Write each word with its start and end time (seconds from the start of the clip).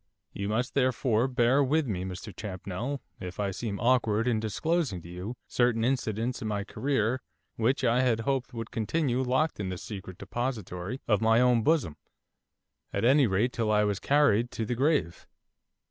You 0.33 0.49
must, 0.49 0.73
therefore, 0.73 1.27
bear 1.27 1.63
with 1.63 1.85
me, 1.85 2.03
Mr 2.03 2.35
Champnell, 2.35 3.01
if 3.19 3.39
I 3.39 3.51
seem 3.51 3.79
awkward 3.79 4.27
in 4.27 4.39
disclosing 4.39 4.99
to 5.03 5.07
you 5.07 5.37
certain 5.47 5.83
incidents 5.85 6.41
in 6.41 6.47
my 6.47 6.63
career 6.63 7.21
which 7.55 7.83
I 7.83 8.01
had 8.01 8.21
hoped 8.21 8.51
would 8.51 8.71
continue 8.71 9.21
locked 9.21 9.59
in 9.59 9.69
the 9.69 9.77
secret 9.77 10.17
depository 10.17 11.01
of 11.07 11.21
my 11.21 11.39
own 11.39 11.61
bosom, 11.61 11.97
at 12.91 13.05
any 13.05 13.27
rate 13.27 13.53
till 13.53 13.71
I 13.71 13.83
was 13.83 13.99
carried 13.99 14.49
to 14.53 14.65
the 14.65 14.73
grave. 14.73 15.27